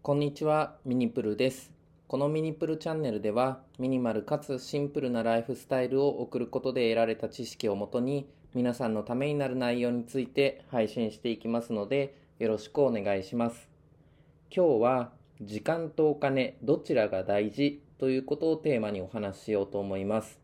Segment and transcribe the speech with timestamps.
[0.00, 1.70] こんにちは、ミニプルです。
[2.06, 13.68] このミニプルチャンネルでは、ミニマルかつシンプルなライフスタイルを送ることで得られた知識をもとに、皆さんのためになる内容について配信していきますので、よろしくお願いします。
[14.54, 15.12] 今日は、
[15.42, 20.40] 時間とお金、どちらが大事ということをテーマにお話ししようと思います。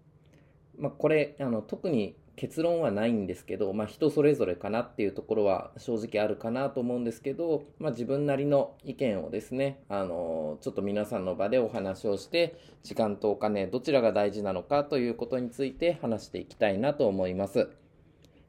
[0.76, 17.70] まあ、これ、あの、特に結論はないんですけど、まあ、人それぞれかなっていうところは正直あるかなと思うんですけど、まあ、自分なりの意見をですね、あのちょっと皆さんの場でお話をして時間とお金どちらが大事なのかということについて話していきたいなと思います、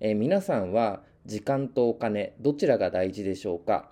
[0.02, 3.92] えー皆さんは時間とお金どちらが大事でしょうか、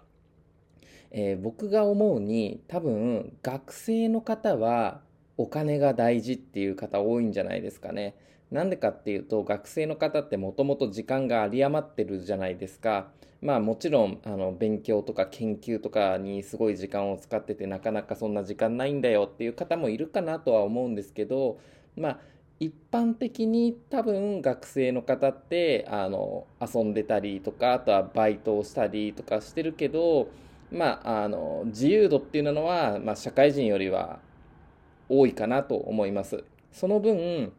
[1.11, 4.99] えー僕が思うに多分学生の方は
[5.37, 8.17] お金が大事っていう方多いんじゃないですかね。
[8.53, 13.07] なんでかっていうと学生の方ってもともと時間が有り余ってるじゃないですか。
[13.41, 21.59] まあもちろんあの勉強とか研究とかにすごい時間を使っててなかなかそんな時間ないんだよっていう方もいるかなとは思うんですけど
[21.97, 22.19] まあ
[22.59, 30.29] 一般的に多分学生の方ってあの遊んでたりとかあとはバイトをしたりとかしてるけど
[30.71, 34.19] まああの自由度っていうのは、まあ、社会人よりは
[35.09, 36.43] 多いかなと思います。
[36.71, 37.53] その分、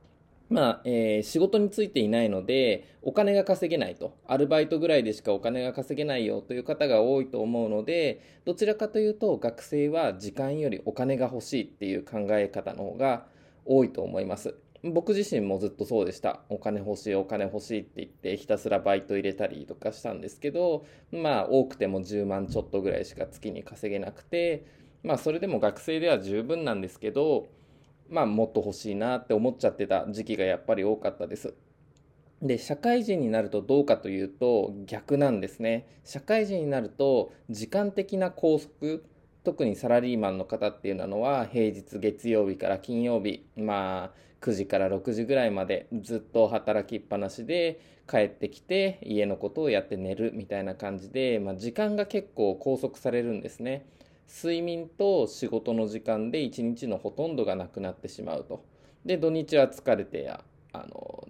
[0.50, 4.17] まあ、えー仕事についていないので、お金が稼げないと。
[4.27, 13.27] アルバイトぐらいでしかお金が稼げないよという方が多いと思うので、どちらかというと学生は時間よりお金が欲しいっていう考え方の方が
[13.65, 14.55] 多いと思います。
[14.83, 16.41] 僕自身もずっとそうでした。
[16.50, 24.67] お金欲しい、お金欲しいって言ってひたすらバイト入れたりとかしたんですけど、まあ多くても10万ちょっとぐらいしか月に稼げなくて、
[25.03, 27.48] まあそれでも学生では十分なんですけど、
[28.15, 31.53] まあもっと欲しいなって思っちゃってた時期がやっぱり多かったです。
[32.41, 35.89] で、社会人になるとどうかというと逆なんですね。
[36.05, 39.01] 社会人になると時間的な拘束、
[39.43, 53.87] 特にサラリーマンの方っていうのは平日月曜日から金曜日、まあ9時から6時ぐらいまでずっと働きっぱなしで帰ってきて家のことをやって寝るみたいな感じで、まあ、時間が結構拘束されるんですね。
[54.29, 58.65] 睡眠と仕事の時間で一日のほとんどがなくなってしまうと。
[59.05, 60.43] で、土日は疲れて、あ
[60.73, 61.29] の、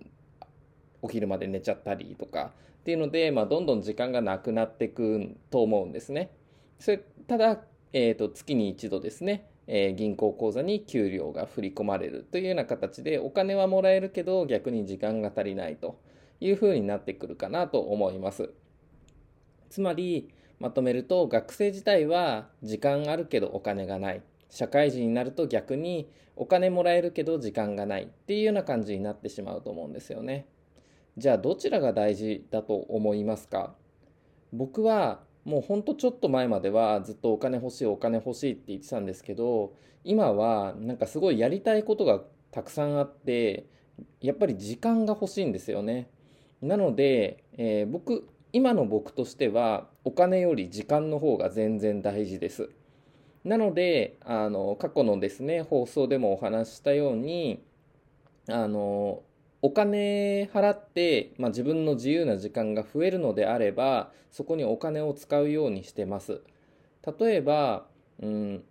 [1.02, 6.30] お昼まで寝ちゃったりとかっていうので、まあ、どんどん時間がなくなっていくと思うんですね。
[6.78, 7.60] それただ、
[7.92, 15.98] えーと、月に一度ですね、えー銀行口座に給料が振り込まれるというような形でお金はもらえるけど逆に時間が足りないと
[16.40, 18.50] いうふうになってくるかなと思います。
[19.70, 20.28] つまり
[20.58, 24.22] まとめると学生自体は時間あるけどお金がない。
[24.50, 30.46] 社会人になると逆にお金もらえるけど時間がないっていうような感じになってしまうと思うんですよね。
[31.16, 33.74] じゃあどちらが大事だと思いますか？
[34.52, 42.20] 僕はもうほんとちょっと前まではずっとお金欲しいお金欲しいって言ってたんですけど今はなんかすごいやりたいことが
[42.50, 43.66] たくさんあって
[44.20, 46.08] やっぱり時間が欲しいんですよね。
[46.62, 52.70] なので、えー僕今の僕としてはお金より時間の方が全然大事です。
[53.42, 57.64] なのであの過去のですね放送でもお話したように
[58.48, 59.24] あの
[59.60, 66.40] お金払って、まあ、自分の自由な時間が増えるのであればそこにお金を使うようにしてます。
[67.18, 67.86] 例えば、
[68.22, 68.62] うん、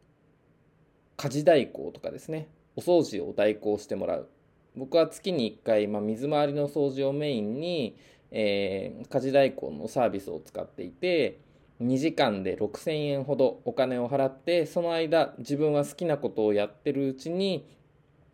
[1.17, 2.47] 家事代行とかですね。
[2.77, 4.29] お掃除を代行してもらう。
[4.77, 7.97] 僕は月に1回、まあ、水回りの掃除をメインに、
[8.33, 11.39] えー家事代行のサービスを使っていて
[11.81, 17.67] 2時間で6000円ほどお金を払ってその間自分は好きなことをやってるうちに、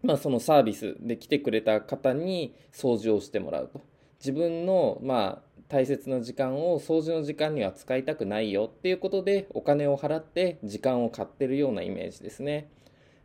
[0.03, 3.81] まあ、そのサービスで来てくれた方に掃除をしてもらうと。
[4.19, 12.69] 自分のまあ大切な時間を掃除の時間には使いたくないよっていうことでお金を払って時間を買ってるようなイメージですね。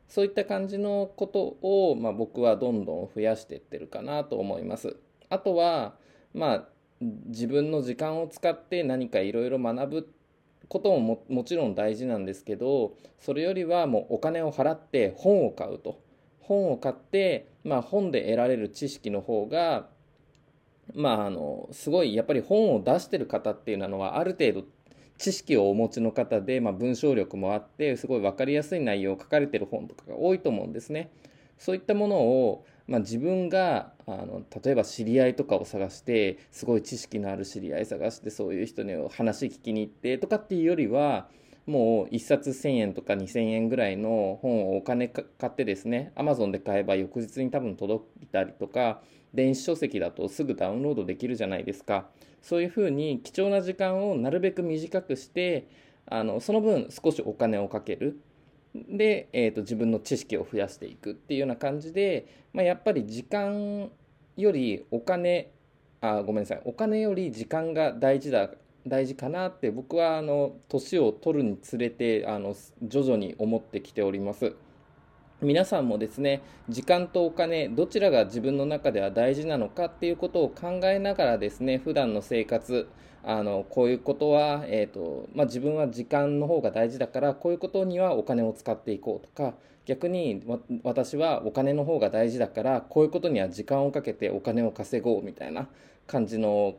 [0.09, 4.97] そういった感じのことを、まあ、僕はどんどん増やしていってるかなと思います。
[5.31, 5.95] あとは
[6.35, 6.69] まあ
[7.01, 10.15] 自分の時間を使って何かいろいろ学ぶ
[10.69, 16.01] ことももちろん大事なんですけどそれよりはもうお金を払って本を買うと
[16.41, 19.89] 本を買って、まあ、本で得られる知識の方が
[20.95, 24.67] まああのすごいやっぱり本を出してる方っていうのはある程度
[25.19, 31.11] 知識をお持ちの方で、まあ、文章力もあってすごい分かりやすい内容を書かれてる本とかが多いと思うんですね。
[31.59, 41.29] そういったものを、まあ、自分があの例えば知り合いとかを探してすごい知識のある知り合い探してそういう人に話聞きに行ってとかっていうよりは
[41.67, 49.01] もう1冊1000円とか2000円ぐらいの本をお金か買ってですね Amazon で買えば翌日に多分届いたりとか
[49.33, 52.07] 電子書籍だとすぐダウンロードできるじゃないですか。
[52.41, 55.67] そういうふうに貴重な時間をなるべく短くして
[56.07, 58.21] あのその分少しお金をかける。
[58.75, 63.91] で、えーと、自分の知識を増やしていくっていうような感じで、まあ、やっぱり時間
[64.37, 65.51] よりお金
[66.01, 68.51] あごめんなさいお金より時間が大事だ
[68.87, 74.55] 大事かなって僕はあの年を取るにつれてあの徐々に思ってきております。
[75.45, 82.89] 皆さんもですね時間とお金どちらが自分の中では大事なのかっていうことを考えながらですね普段の生活
[83.23, 89.55] あのこういうことは、えーとまあ、自分は時間の方が大事だからこういうことにはお金を使っていこうとか
[89.87, 90.43] 逆に
[90.83, 95.69] 私はお金の方が大事だからこういうことには時間をかけてお金を稼ごうみたいな
[96.07, 96.77] 感じの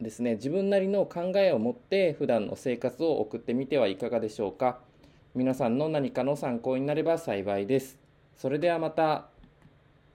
[0.00, 4.80] ですね自分なりの考えを持って普段の生活を送ってみてはいかがでしょうか。
[5.34, 8.01] 皆さんの何かの参考になれば幸いです。
[8.42, 9.31] それではまた。